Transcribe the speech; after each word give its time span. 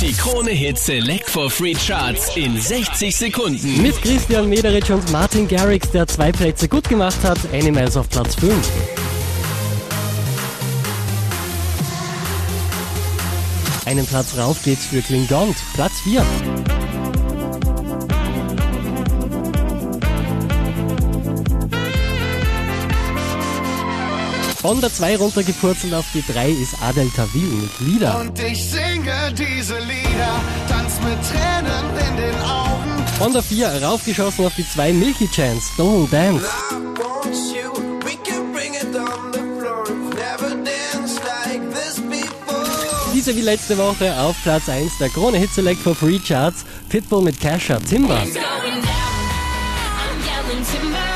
Die 0.00 0.12
Krone 0.12 0.50
Hit 0.50 0.78
Select 0.78 1.30
for 1.30 1.50
Free 1.50 1.72
Charts 1.74 2.36
in 2.36 2.60
60 2.60 3.16
Sekunden. 3.16 3.82
Mit 3.82 4.00
Christian 4.02 4.48
Mederich 4.48 4.90
und 4.92 5.10
Martin 5.10 5.48
Garrix, 5.48 5.90
der 5.90 6.06
zwei 6.06 6.32
Plätze 6.32 6.68
gut 6.68 6.86
gemacht 6.88 7.16
hat. 7.22 7.38
Animals 7.52 7.96
auf 7.96 8.08
Platz 8.10 8.34
5. 8.34 8.54
Einen 13.86 14.06
Platz 14.06 14.36
rauf 14.36 14.62
geht's 14.62 14.84
für 14.86 15.00
Klingont, 15.00 15.56
Platz 15.74 15.92
4. 16.04 16.75
Von 24.66 24.80
der 24.80 24.92
2 24.92 25.18
runtergepurzelt 25.18 25.94
auf 25.94 26.06
die 26.12 26.24
3 26.26 26.50
ist 26.50 26.74
Adel 26.82 27.08
Tawil 27.14 27.46
mit 27.46 27.70
Lieder. 27.78 28.18
Und 28.18 28.36
ich 28.40 28.64
singe 28.64 29.32
diese 29.32 29.78
Lieder, 29.78 30.40
tanz 30.68 30.94
mit 31.04 31.22
Tränen 31.22 31.84
in 31.96 32.16
den 32.16 32.34
Augen. 32.42 33.06
Von 33.16 33.32
der 33.32 33.44
4 33.44 33.84
raufgeschossen 33.84 34.44
auf 34.44 34.56
die 34.56 34.68
2 34.68 34.92
Milky 34.92 35.28
Chance, 35.28 35.70
Don't 35.78 36.10
Dance. 36.10 36.44
Diese 43.14 43.36
wie 43.36 43.42
letzte 43.42 43.78
Woche 43.78 44.20
auf 44.20 44.34
Platz 44.42 44.68
1 44.68 44.98
der 44.98 45.10
Krone 45.10 45.38
Hit 45.38 45.52
Select 45.52 45.80
for 45.80 45.94
Free 45.94 46.18
Charts, 46.18 46.64
Pitbull 46.88 47.22
mit 47.22 47.40
Casher 47.40 47.80
Timber. 47.84 48.16
going 48.16 48.34
down. 48.34 48.42
I'm 49.94 50.18
yelling 50.26 50.64
timber. 50.64 51.15